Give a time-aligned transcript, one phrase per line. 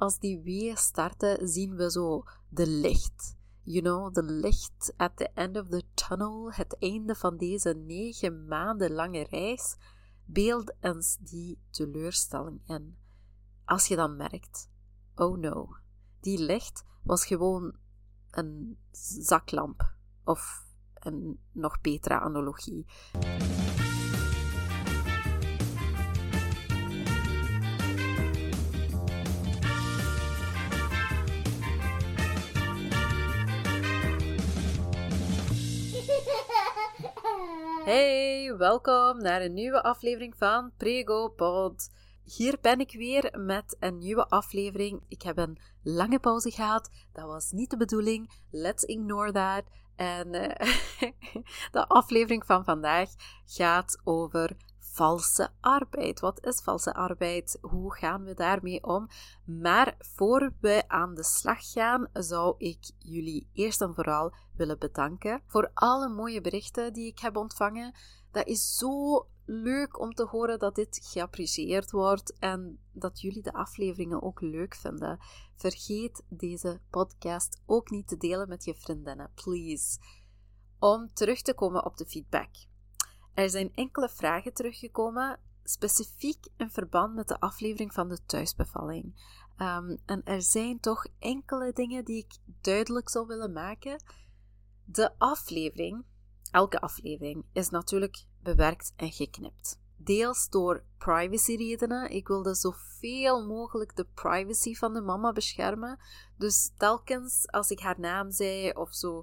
[0.00, 3.36] als die weeën starten, zien we zo de licht.
[3.62, 8.46] You know, de licht at the end of the tunnel, het einde van deze negen
[8.46, 9.76] maanden lange reis,
[10.24, 12.96] beeld eens die teleurstelling in.
[13.64, 14.68] Als je dan merkt,
[15.14, 15.76] oh no,
[16.20, 17.76] die licht was gewoon
[18.30, 18.78] een
[19.20, 19.94] zaklamp.
[20.24, 22.86] Of een nog betere analogie.
[37.84, 41.90] Hey, welkom naar een nieuwe aflevering van Prego Pod.
[42.24, 45.02] Hier ben ik weer met een nieuwe aflevering.
[45.08, 46.90] Ik heb een lange pauze gehad.
[47.12, 48.30] Dat was niet de bedoeling.
[48.50, 49.64] Let's ignore that.
[49.96, 51.12] En uh,
[51.72, 53.08] de aflevering van vandaag
[53.46, 54.56] gaat over
[54.92, 56.20] valse arbeid.
[56.20, 57.58] Wat is valse arbeid?
[57.60, 59.08] Hoe gaan we daarmee om?
[59.44, 65.42] Maar voor we aan de slag gaan, zou ik jullie eerst en vooral willen bedanken
[65.46, 67.94] voor alle mooie berichten die ik heb ontvangen.
[68.30, 73.52] Dat is zo leuk om te horen dat dit geapprecieerd wordt en dat jullie de
[73.52, 75.18] afleveringen ook leuk vinden.
[75.56, 79.98] Vergeet deze podcast ook niet te delen met je vriendinnen, please.
[80.78, 82.50] Om terug te komen op de feedback.
[83.40, 89.04] Er zijn enkele vragen teruggekomen, specifiek in verband met de aflevering van de thuisbevalling.
[89.58, 94.02] Um, en er zijn toch enkele dingen die ik duidelijk zou willen maken.
[94.84, 96.04] De aflevering,
[96.50, 99.80] elke aflevering, is natuurlijk bewerkt en geknipt.
[99.96, 102.10] Deels door privacyredenen.
[102.10, 105.98] Ik wilde zoveel mogelijk de privacy van de mama beschermen.
[106.36, 109.22] Dus telkens als ik haar naam zei of zo,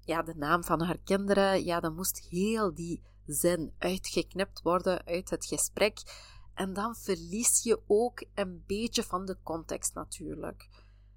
[0.00, 5.30] ja, de naam van haar kinderen, ja, dan moest heel die zin uitgeknipt worden uit
[5.30, 5.98] het gesprek.
[6.54, 10.68] En dan verlies je ook een beetje van de context natuurlijk.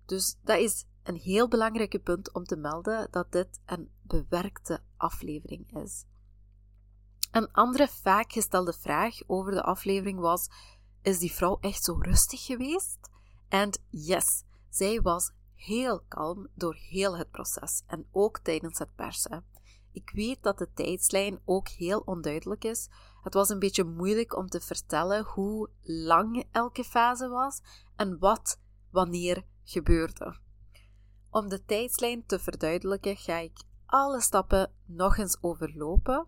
[0.05, 5.83] Dus dat is een heel belangrijk punt om te melden dat dit een bewerkte aflevering
[5.83, 6.05] is.
[7.31, 10.49] Een andere vaak gestelde vraag over de aflevering was:
[11.01, 13.09] Is die vrouw echt zo rustig geweest?
[13.47, 19.45] En yes, zij was heel kalm door heel het proces en ook tijdens het persen.
[19.93, 22.89] Ik weet dat de tijdslijn ook heel onduidelijk is.
[23.23, 27.61] Het was een beetje moeilijk om te vertellen hoe lang elke fase was
[27.95, 28.59] en wat
[28.89, 30.35] wanneer gebeurde.
[31.29, 36.27] Om de tijdslijn te verduidelijken ga ik alle stappen nog eens overlopen.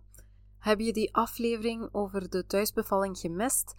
[0.57, 3.75] Heb je die aflevering over de thuisbevalling gemist?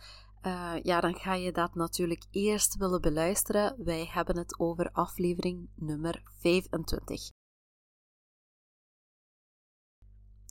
[0.46, 3.84] Uh, ja, dan ga je dat natuurlijk eerst willen beluisteren.
[3.84, 7.30] Wij hebben het over aflevering nummer 25.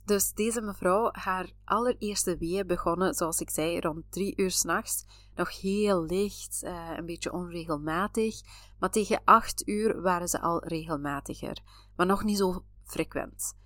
[0.04, 5.04] Dus deze mevrouw, haar allereerste weeën begonnen, zoals ik zei, rond drie uur s'nachts.
[5.34, 8.40] Nog heel licht, uh, een beetje onregelmatig.
[8.78, 11.58] Maar tegen acht uur waren ze al regelmatiger.
[11.96, 13.56] Maar nog niet zo frequent.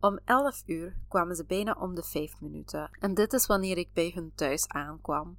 [0.00, 2.90] Om 11 uur kwamen ze bijna om de 5 minuten.
[2.98, 5.38] En dit is wanneer ik bij hun thuis aankwam.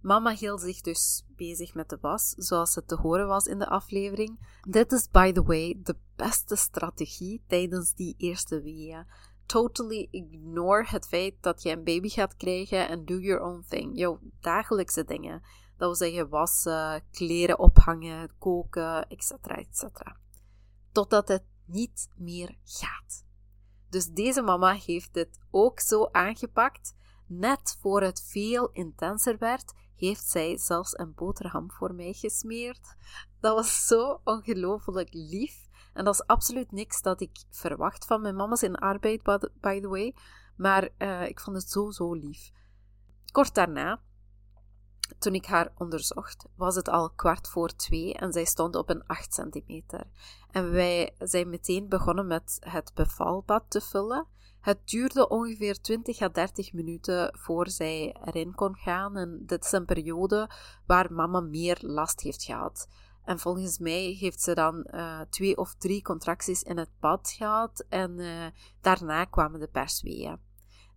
[0.00, 3.68] Mama hield zich dus bezig met de was, zoals het te horen was in de
[3.68, 4.58] aflevering.
[4.68, 9.06] Dit is, by the way, de beste strategie tijdens die eerste weeën.
[9.52, 13.98] Totally ignore het feit dat je een baby gaat krijgen en do your own thing.
[13.98, 15.40] Jouw dagelijkse dingen.
[15.76, 19.30] Dat wil zeggen wassen, kleren ophangen, koken, etc.
[19.46, 19.84] etc.
[20.92, 23.24] Totdat het niet meer gaat.
[23.90, 26.94] Dus deze mama heeft dit ook zo aangepakt.
[27.26, 32.96] Net voor het veel intenser werd, heeft zij zelfs een boterham voor mij gesmeerd.
[33.40, 35.68] Dat was zo ongelooflijk lief.
[35.92, 39.22] En dat is absoluut niks dat ik verwacht van mijn mama's in arbeid,
[39.60, 40.14] by the way.
[40.56, 42.50] Maar uh, ik vond het zo, zo lief.
[43.32, 44.00] Kort daarna
[45.18, 49.06] toen ik haar onderzocht, was het al kwart voor twee en zij stond op een
[49.06, 50.04] 8 centimeter.
[50.50, 54.26] En wij zijn meteen begonnen met het bevalbad te vullen.
[54.60, 59.16] Het duurde ongeveer 20 à 30 minuten voor zij erin kon gaan.
[59.16, 60.50] En dit is een periode
[60.86, 62.88] waar mama meer last heeft gehad.
[63.24, 67.84] En volgens mij heeft ze dan uh, twee of drie contracties in het bad gehad.
[67.88, 68.46] En uh,
[68.80, 70.38] daarna kwamen de persweeën.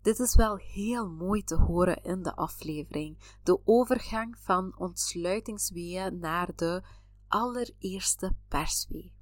[0.02, 3.38] Dit is wel heel mooi te horen in de aflevering.
[3.44, 6.84] De overgang van ontsluitingsweeën naar de
[7.28, 9.14] allereerste perswee.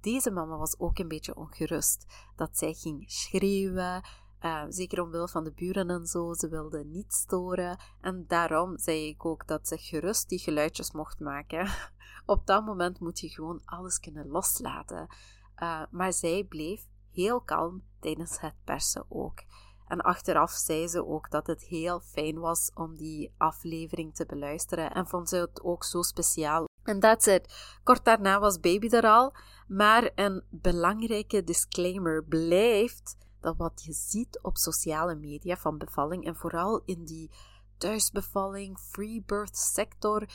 [0.00, 2.06] Deze mama was ook een beetje ongerust
[2.36, 4.02] dat zij ging schreeuwen,
[4.40, 6.34] uh, zeker omwille van de buren en zo.
[6.34, 11.20] Ze wilde niet storen en daarom zei ik ook dat ze gerust die geluidjes mocht
[11.20, 11.68] maken.
[12.26, 15.06] Op dat moment moet je gewoon alles kunnen loslaten.
[15.62, 19.42] Uh, maar zij bleef heel kalm tijdens het persen ook.
[19.88, 24.92] En achteraf zei ze ook dat het heel fijn was om die aflevering te beluisteren
[24.92, 27.78] en vond ze het ook zo speciaal En that's it.
[27.82, 29.34] Kort daarna was baby er al,
[29.68, 36.36] maar een belangrijke disclaimer blijft dat wat je ziet op sociale media van bevalling en
[36.36, 37.30] vooral in die
[37.78, 40.26] thuisbevalling, free birth sector,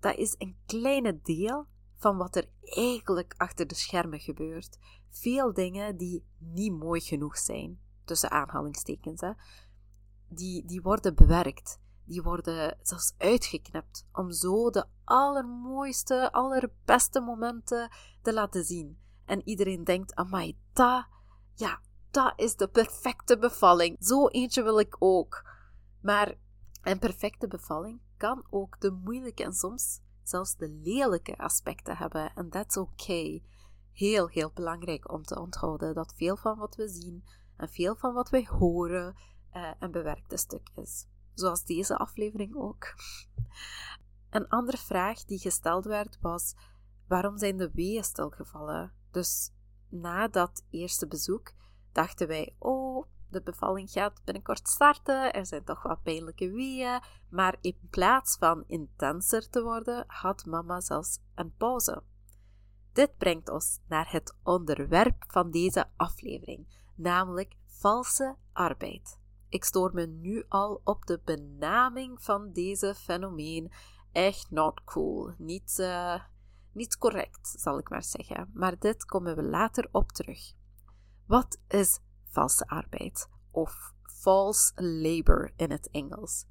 [0.00, 1.66] dat is een kleine deel
[1.96, 4.78] van wat er eigenlijk achter de schermen gebeurt.
[5.10, 9.32] Veel dingen die niet mooi genoeg zijn, tussen aanhalingstekens, hè,
[10.28, 11.80] die, die worden bewerkt.
[12.04, 17.90] Die worden zelfs uitgeknipt om zo de allermooiste, allerbeste momenten
[18.22, 18.98] te laten zien.
[19.24, 21.06] En iedereen denkt, amai, dat,
[21.54, 23.96] ja, dat is de perfecte bevalling.
[24.00, 25.50] Zo eentje wil ik ook.
[26.00, 26.34] Maar
[26.82, 32.32] een perfecte bevalling kan ook de moeilijke en soms zelfs de lelijke aspecten hebben.
[32.34, 33.42] En that's okay.
[33.92, 37.24] Heel, heel belangrijk om te onthouden dat veel van wat we zien
[37.56, 39.16] en veel van wat wij horen
[39.52, 41.06] uh, een bewerkte stuk is.
[41.34, 42.94] Zoals deze aflevering ook.
[44.30, 46.54] Een andere vraag die gesteld werd was:
[47.06, 48.92] waarom zijn de weeën stilgevallen?
[49.10, 49.50] Dus
[49.88, 51.52] na dat eerste bezoek
[51.92, 57.00] dachten wij: oh, de bevalling gaat binnenkort starten, er zijn toch wat pijnlijke weeën,
[57.30, 62.02] maar in plaats van intenser te worden, had mama zelfs een pauze.
[62.92, 69.18] Dit brengt ons naar het onderwerp van deze aflevering, namelijk valse arbeid.
[69.48, 73.72] Ik stoor me nu al op de benaming van deze fenomeen.
[74.12, 75.34] Echt not cool.
[75.38, 76.20] Niet, uh,
[76.72, 78.50] niet correct, zal ik maar zeggen.
[78.54, 80.52] Maar dit komen we later op terug.
[81.26, 82.00] Wat is
[82.36, 83.28] valse arbeid?
[83.50, 86.44] Of false labor in het Engels.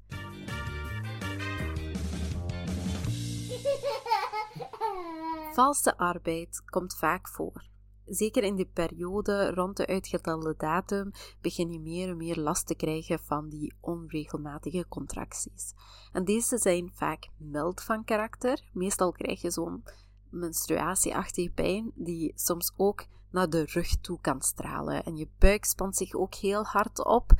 [5.54, 7.64] Valse arbeid komt vaak voor.
[8.04, 11.10] Zeker in die periode rond de uitgetelde datum
[11.40, 15.74] begin je meer en meer last te krijgen van die onregelmatige contracties.
[16.12, 18.62] En deze zijn vaak mild van karakter.
[18.72, 19.84] Meestal krijg je zo'n
[20.30, 25.04] menstruatieachtige pijn die soms ook naar de rug toe kan stralen.
[25.04, 27.32] En je buik spant zich ook heel hard op.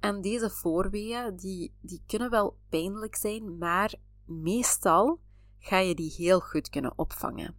[0.00, 3.94] En deze voorweeën, die, die kunnen wel pijnlijk zijn, maar
[4.24, 5.20] meestal
[5.58, 7.56] ga je die heel goed kunnen opvangen.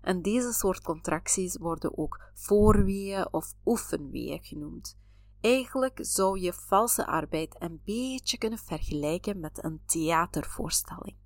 [0.00, 4.96] En deze soort contracties worden ook voorweeën of oefenweeën genoemd.
[5.40, 11.16] Eigenlijk zou je valse arbeid een beetje kunnen vergelijken met een theatervoorstelling.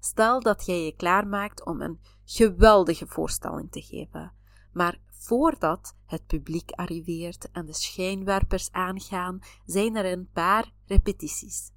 [0.00, 4.32] Stel dat jij je klaarmaakt om een geweldige voorstelling te geven,
[4.72, 11.70] maar voordat het publiek arriveert en de schijnwerpers aangaan, zijn er een paar repetities.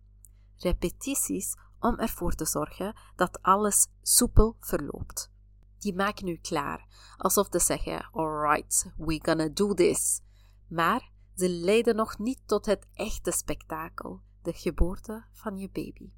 [0.56, 5.31] Repetities om ervoor te zorgen dat alles soepel verloopt.
[5.80, 6.88] Die maken u klaar,
[7.18, 10.22] alsof te zeggen: Alright, we gonna do this.
[10.68, 16.12] Maar ze leiden nog niet tot het echte spektakel, de geboorte van je baby.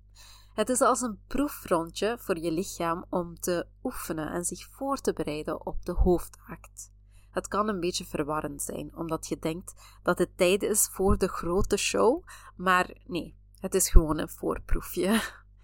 [0.54, 5.14] Het is als een proefrondje voor je lichaam om te oefenen en zich voor te
[5.14, 6.94] bereiden op de hoofdact.
[7.36, 9.74] Het kan een beetje verwarrend zijn, omdat je denkt
[10.04, 12.24] dat het tijd is voor de grote show,
[12.56, 15.22] maar nee, het is gewoon een voorproefje.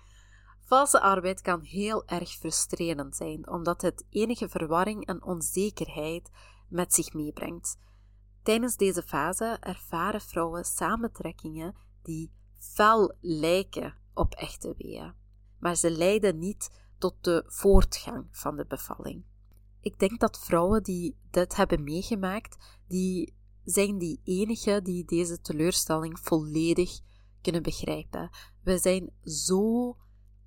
[0.70, 6.30] Valse arbeid kan heel erg frustrerend zijn, omdat het enige verwarring en onzekerheid
[6.70, 7.80] met zich meebrengt.
[8.44, 15.14] Tijdens deze fase ervaren vrouwen samentrekkingen die fel lijken op echte weeën,
[15.60, 19.30] maar ze leiden niet tot de voortgang van de bevalling.
[19.82, 22.58] Ik denk dat vrouwen die dit hebben meegemaakt,
[22.88, 23.34] die
[23.64, 27.00] zijn die enige die deze teleurstelling volledig
[27.42, 28.30] kunnen begrijpen.
[28.64, 29.98] We zijn zo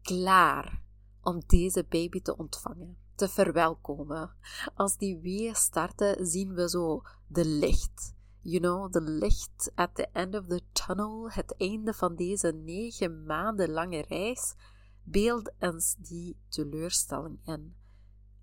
[0.03, 0.83] klaar
[1.21, 4.37] om deze baby te ontvangen, te verwelkomen.
[4.75, 8.15] Als die weeën starten, zien we zo de licht.
[8.41, 13.25] You know, de licht at the end of the tunnel, het einde van deze negen
[13.25, 14.55] maanden lange reis,
[15.03, 17.75] beeld ons die teleurstelling in.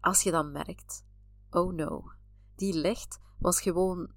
[0.01, 1.05] Als je dan merkt,
[1.50, 2.12] oh no,
[2.55, 4.12] die licht was gewoon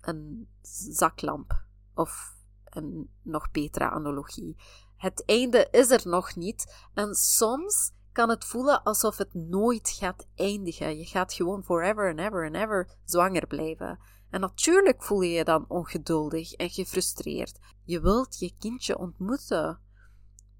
[0.00, 1.64] een zaklamp.
[1.94, 4.56] Of een nog betere analogie.
[4.96, 10.26] Het einde is er nog niet en soms kan het voelen alsof het nooit gaat
[10.34, 10.98] eindigen.
[10.98, 13.98] Je gaat gewoon forever and ever and ever zwanger blijven.
[14.30, 17.58] En natuurlijk voel je je dan ongeduldig en gefrustreerd.
[17.84, 19.80] Je wilt je kindje ontmoeten.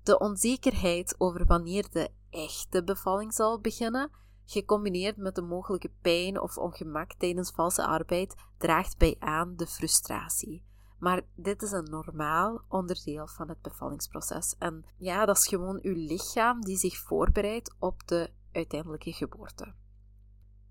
[0.02, 4.10] De onzekerheid over wanneer de echte bevalling zal beginnen,
[4.46, 10.64] gecombineerd met de mogelijke pijn of ongemak tijdens valse arbeid, draagt bij aan de frustratie.
[10.98, 14.54] Maar dit is een normaal onderdeel van het bevallingsproces.
[14.58, 19.74] En ja, dat is gewoon uw lichaam die zich voorbereidt op de uiteindelijke geboorte.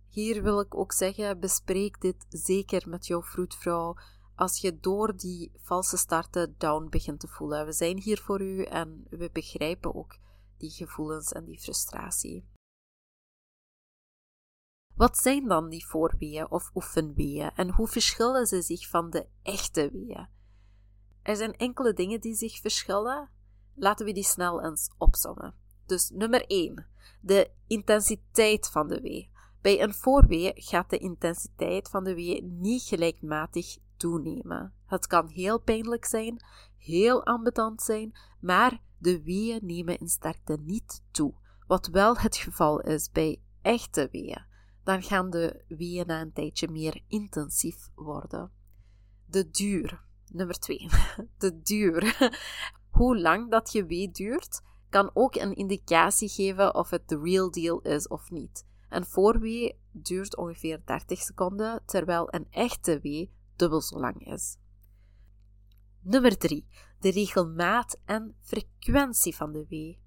[0.08, 3.96] Hier wil ik ook zeggen: bespreek dit zeker met jouw vroedvrouw
[4.36, 7.66] als je door die valse starten down begint te voelen.
[7.66, 10.18] We zijn hier voor u en we begrijpen ook
[10.58, 12.46] die gevoelens en die frustratie.
[14.96, 19.90] Wat zijn dan die voorweeën of oefenweeën en hoe verschillen ze zich van de echte
[19.92, 20.28] weeën?
[21.22, 23.30] Er zijn enkele dingen die zich verschillen.
[23.74, 25.54] Laten we die snel eens opzommen.
[25.86, 26.88] Dus nummer 1.
[27.22, 29.32] De intensiteit van de wee.
[29.62, 34.74] Bij een voorwee gaat de intensiteit van de wee niet gelijkmatig toenemen.
[34.86, 36.44] Het kan heel pijnlijk zijn,
[36.78, 41.34] heel ambetant zijn, maar de weeën nemen in sterkte niet toe.
[41.68, 44.46] Wat wel het geval is bij echte weeën.
[44.86, 48.52] Dan gaan de weeën na een tijdje meer intensief worden.
[49.26, 50.04] De duur.
[50.32, 50.90] Nummer 2.
[51.38, 52.18] De duur.
[52.98, 57.52] Hoe lang dat je wee duurt, kan ook een indicatie geven of het de real
[57.52, 58.66] deal is of niet.
[58.90, 64.58] Een voorwee duurt ongeveer 30 seconden, terwijl een echte wee dubbel zo lang is.
[66.02, 66.68] Nummer 3.
[67.00, 70.00] De regelmaat en frequentie van de wee.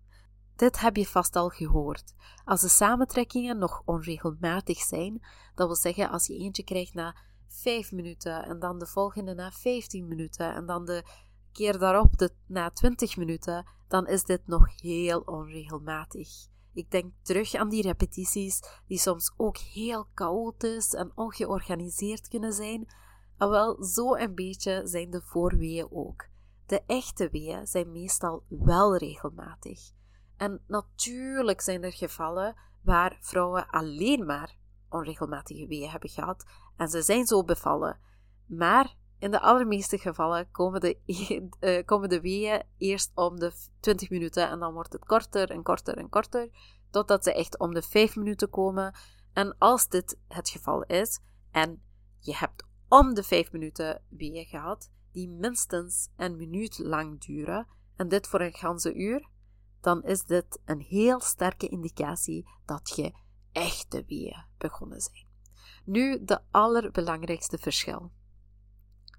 [0.59, 2.15] Dit heb je vast al gehoord.
[2.45, 5.21] Als de samentrekkingen nog onregelmatig zijn,
[5.55, 7.17] dat wil zeggen als je eentje krijgt na
[7.49, 11.05] 5 minuten en dan de volgende na 15 minuten en dan de
[11.53, 16.29] keer daarop na 20 minuten, dan is dit nog heel onregelmatig.
[16.73, 22.87] Ik denk terug aan die repetities die soms ook heel chaotisch en ongeorganiseerd kunnen zijn.
[23.37, 26.29] En wel, zo een beetje zijn de voorweeën ook.
[26.67, 29.97] De echte weeën zijn meestal wel regelmatig.
[30.39, 34.57] En natuurlijk zijn er gevallen waar vrouwen alleen maar
[34.89, 36.45] onregelmatige weeën hebben gehad
[36.77, 37.99] en ze zijn zo bevallen.
[38.47, 40.99] Maar in de allermeeste gevallen komen de,
[41.61, 45.63] uh, komen de weeën eerst om de 20 minuten en dan wordt het korter en
[45.63, 46.49] korter en korter,
[46.91, 48.95] totdat ze echt om de 5 minuten komen.
[49.33, 51.83] En als dit het geval is en
[52.19, 57.67] je hebt om de 5 minuten weeën gehad, die minstens een minuut lang duren,
[57.97, 59.29] en dit voor een ganse uur,
[59.81, 63.13] dan is dit een heel sterke indicatie dat je
[63.53, 65.27] echte weeën begonnen zijn.
[65.85, 68.11] Nu de allerbelangrijkste verschil.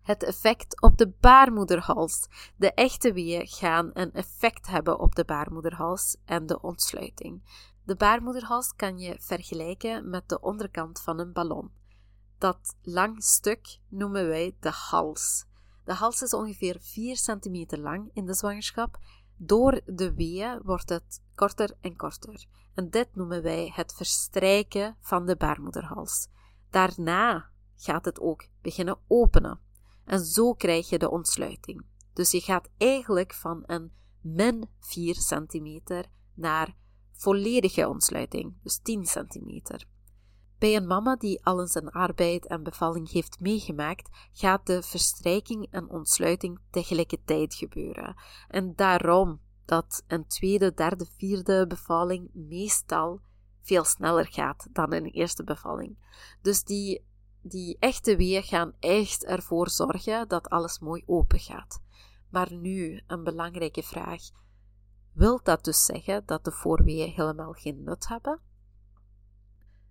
[0.01, 2.27] Het effect op de baarmoederhals.
[2.55, 7.43] De echte weeën gaan een effect hebben op de baarmoederhals en de ontsluiting.
[7.83, 11.71] De baarmoederhals kan je vergelijken met de onderkant van een ballon.
[12.37, 15.45] Dat lang stuk noemen wij de hals.
[15.85, 18.99] De hals is ongeveer 4 centimeter lang in de zwangerschap.
[19.41, 22.45] Door de weeën wordt het korter en korter.
[22.73, 26.27] En dit noemen wij het verstrijken van de baarmoederhals.
[26.69, 29.59] Daarna gaat het ook beginnen openen.
[30.05, 31.85] En zo krijg je de ontsluiting.
[32.13, 33.91] Dus je gaat eigenlijk van een
[34.21, 36.75] min 4 centimeter naar
[37.11, 39.87] volledige ontsluiting, dus 10 centimeter.
[40.59, 45.67] Bij een mama die al eens een arbeid en bevalling heeft meegemaakt, gaat de verstrijking
[45.71, 48.15] en ontsluiting tegelijkertijd gebeuren.
[48.47, 53.21] En daarom dat een tweede, derde, vierde bevalling meestal
[53.61, 55.97] veel sneller gaat dan een eerste bevalling.
[56.41, 57.07] Dus die
[57.41, 61.81] die echte weeën gaan echt ervoor zorgen dat alles mooi open gaat.
[62.29, 64.21] Maar nu een belangrijke vraag.
[65.13, 68.39] Wil dat dus zeggen dat de voorweeën helemaal geen nut hebben?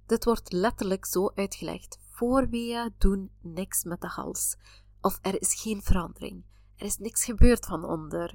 [0.09, 1.99] Dit wordt letterlijk zo uitgelegd.
[2.11, 4.57] Voorweeën doen niks met de hals.
[5.00, 6.45] Of er is geen verandering.
[6.77, 8.35] Er is niks gebeurd van onder.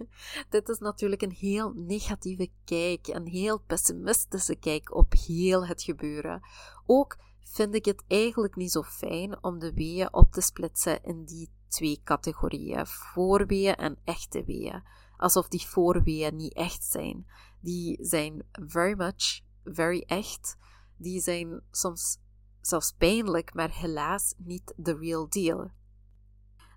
[0.50, 6.40] Dit is natuurlijk een heel negatieve kijk, een heel pessimistische kijk op heel het gebeuren.
[6.86, 11.24] Ook vind ik het eigenlijk niet zo fijn om de weeën op te splitsen in
[11.24, 14.82] die twee categorieën, voorweeën en echte weeën.
[15.16, 17.26] Alsof die voorweeën niet echt zijn.
[17.60, 20.56] Die zijn very much, very echt.
[21.04, 22.18] Die zijn soms
[22.60, 25.70] zelfs pijnlijk, maar helaas niet the real deal.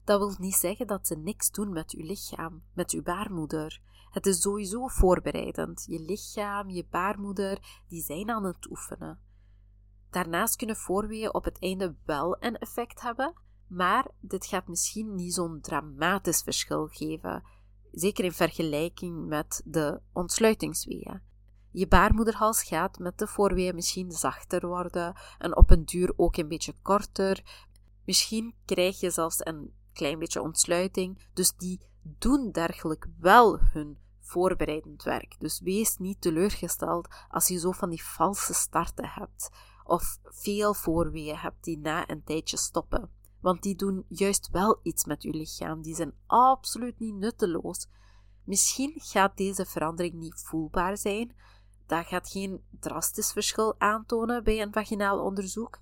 [0.03, 3.81] Dat wil niet zeggen dat ze niks doen met uw lichaam, met uw baarmoeder.
[4.11, 5.85] Het is sowieso voorbereidend.
[5.87, 9.19] Je lichaam, je baarmoeder, die zijn aan het oefenen.
[10.09, 13.33] Daarnaast kunnen voorweeën op het einde wel een effect hebben,
[13.67, 17.43] maar dit gaat misschien niet zo'n dramatisch verschil geven,
[17.91, 21.21] zeker in vergelijking met de ontsluitingsweeën.
[21.71, 26.47] Je baarmoederhals gaat met de voorweeën misschien zachter worden en op een duur ook een
[26.47, 27.43] beetje korter.
[28.05, 35.03] Misschien krijg je zelfs een klein beetje ontsluiting, dus die doen dergelijk wel hun voorbereidend
[35.03, 35.35] werk.
[35.39, 39.49] Dus wees niet teleurgesteld als je zo van die valse starten hebt
[39.83, 43.09] of veel voorweeën hebt die na een tijdje stoppen.
[43.39, 45.81] Want die doen juist wel iets met je lichaam.
[45.81, 47.87] Die zijn absoluut niet nutteloos.
[48.43, 51.35] Misschien gaat deze verandering niet voelbaar zijn.
[51.87, 55.79] Dat gaat geen drastisch verschil aantonen bij een vaginaal onderzoek.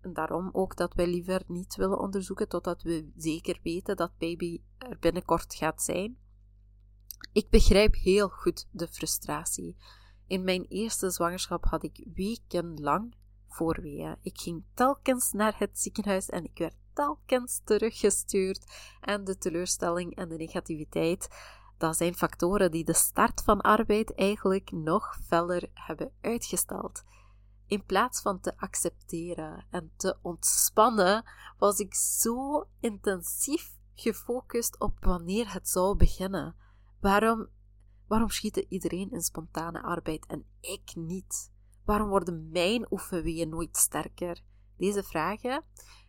[0.00, 4.60] En daarom ook dat wij liever niet willen onderzoeken totdat we zeker weten dat baby
[4.78, 6.16] er binnenkort gaat zijn.
[7.32, 9.76] Ik begrijp heel goed de frustratie.
[10.26, 13.14] In mijn eerste zwangerschap had ik wekenlang
[13.48, 14.16] voorweeën.
[14.22, 18.64] Ik ging telkens naar het ziekenhuis en ik werd telkens teruggestuurd.
[19.00, 21.28] En de teleurstelling en de negativiteit,
[21.82, 27.02] dat zijn factoren die de start van arbeid eigenlijk nog feller hebben uitgesteld.
[27.66, 31.24] In plaats van te accepteren en te ontspannen,
[31.58, 36.56] was ik zo intensief gefocust op wanneer het zou beginnen.
[37.00, 37.48] Waarom,
[38.06, 41.52] waarom schiet iedereen in spontane arbeid en ik niet?
[41.84, 44.42] Waarom worden mijn oefenweeën nooit sterker?
[44.76, 45.64] Deze vragen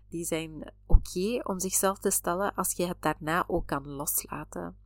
[0.10, 4.83] die zijn oké om zichzelf te stellen als je het daarna ook kan loslaten.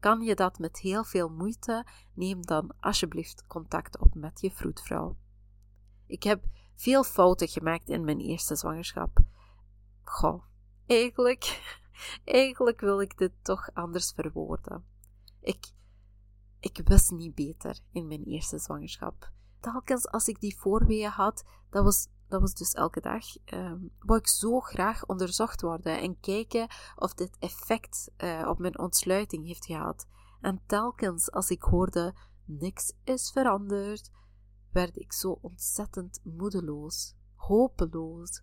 [0.00, 5.16] Kan je dat met heel veel moeite, neem dan alsjeblieft contact op met je vroedvrouw.
[6.06, 9.18] Ik heb veel fouten gemaakt in mijn eerste zwangerschap.
[10.02, 10.42] Goh,
[10.86, 11.76] eigenlijk,
[12.24, 14.84] eigenlijk wil ik dit toch anders verwoorden.
[15.40, 15.72] Ik,
[16.60, 19.32] ik wist niet beter in mijn eerste zwangerschap.
[19.60, 24.18] Telkens als ik die voorweeën had, dat was, dat was dus elke dag, um, wou
[24.18, 29.66] ik zo graag onderzocht worden en kijken of dit effect uh, op mijn ontsluiting heeft
[29.66, 30.06] gehad.
[30.40, 34.10] En telkens als ik hoorde, niks is veranderd,
[34.72, 38.42] werd ik zo ontzettend moedeloos, hopeloos.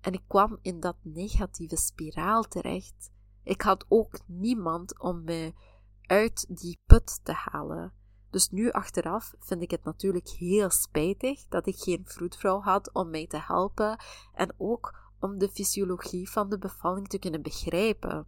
[0.00, 3.10] En ik kwam in dat negatieve spiraal terecht.
[3.42, 5.54] Ik had ook niemand om me
[6.02, 7.92] uit die put te halen.
[8.32, 13.10] Dus nu achteraf vind ik het natuurlijk heel spijtig dat ik geen vroedvrouw had om
[13.10, 13.98] mij te helpen
[14.34, 18.26] en ook om de fysiologie van de bevalling te kunnen begrijpen.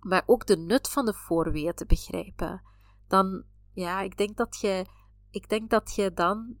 [0.00, 2.62] Maar ook de nut van de voorweeën te begrijpen.
[3.08, 4.86] Dan, ja, ik denk dat je,
[5.30, 6.56] ik denk dat je dan,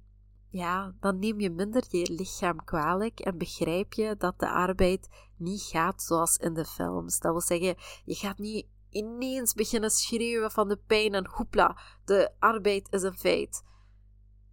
[0.48, 5.62] ja, dan neem je minder je lichaam kwalijk en begrijp je dat de arbeid niet
[5.62, 7.18] gaat zoals in de films.
[7.18, 12.30] Dat wil zeggen, je gaat niet ineens beginnen schreeuwen van de pijn en hoepla, de
[12.38, 13.62] arbeid is een feit.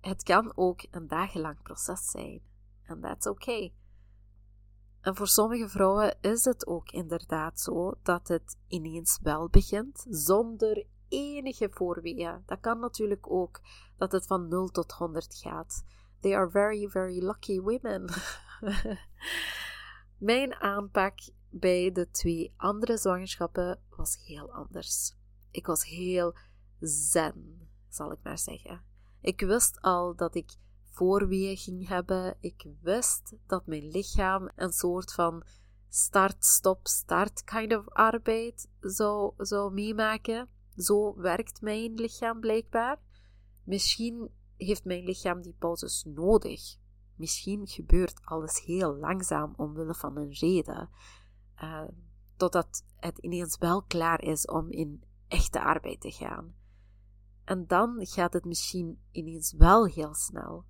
[0.01, 2.41] Het kan ook een dagenlang proces zijn.
[2.83, 3.73] En that's okay.
[5.01, 10.85] En voor sommige vrouwen is het ook inderdaad zo dat het ineens wel begint, zonder
[11.07, 12.43] enige voorweeën.
[12.45, 13.61] Dat kan natuurlijk ook,
[13.97, 15.83] dat het van 0 tot 100 gaat.
[16.19, 18.09] They are very, very lucky women.
[20.17, 21.19] Mijn aanpak
[21.49, 25.15] bij de twee andere zwangerschappen was heel anders.
[25.51, 26.35] Ik was heel
[26.79, 28.81] zen, zal ik maar zeggen.
[29.21, 30.55] Ik wist al dat ik
[30.89, 32.37] voorweeën ging hebben.
[32.39, 35.43] Ik wist dat mijn lichaam een soort van
[35.89, 40.49] start, stop, start kind of arbeid zou, zou meemaken.
[40.75, 42.99] Zo werkt mijn lichaam blijkbaar.
[43.63, 46.77] Misschien heeft mijn lichaam die pauzes nodig.
[47.15, 50.89] Misschien gebeurt alles heel langzaam omwille van een reden.
[51.61, 51.81] Uh,
[52.37, 56.53] totdat het ineens wel klaar is om in echte arbeid te gaan.
[57.43, 60.65] En dan gaat het misschien ineens wel heel snel.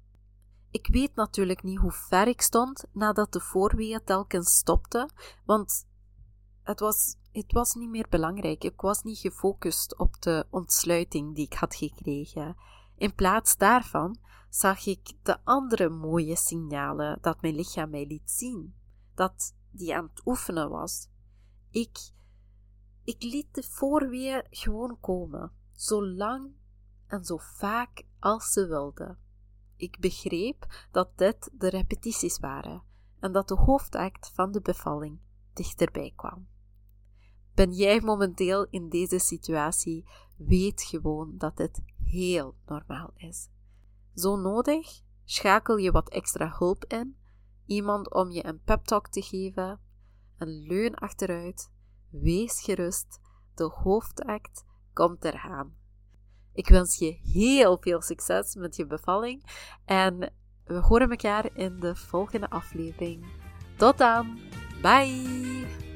[0.72, 5.10] Ik weet natuurlijk niet hoe ver ik stond nadat de voorweeën telkens stopte,
[5.46, 5.88] want
[6.64, 8.64] het was, het was niet meer belangrijk.
[8.64, 12.56] Ik was niet gefocust op de ontsluiting die ik had gekregen.
[12.96, 14.18] In plaats daarvan
[14.50, 18.76] zag ik de andere mooie signalen dat mijn lichaam mij liet zien.
[19.16, 21.08] Dat die aan het oefenen was.
[21.70, 22.12] Ik,
[23.04, 26.52] ik liet de voorweer gewoon komen, zo lang
[27.08, 29.18] en zo vaak als ze wilde.
[29.76, 32.84] Ik begreep dat dit de repetities waren
[33.20, 35.20] en dat de hoofdact van de bevalling
[35.54, 36.48] dichterbij kwam.
[37.54, 40.06] Ben jij momenteel in deze situatie,
[40.38, 43.50] weet gewoon dat het heel normaal is.
[44.16, 47.19] Zo nodig, schakel je wat extra hulp in
[47.70, 49.80] iemand om je een pep talk te geven,
[50.38, 51.72] een leun achteruit,
[52.10, 53.20] wees gerust,
[53.56, 55.76] de hoofdact komt eraan.
[56.54, 59.44] Ik wens je heel veel succes met je bevalling
[59.86, 63.26] en we horen elkaar in de volgende aflevering.
[63.78, 64.40] Tot dan,
[64.82, 65.89] bye!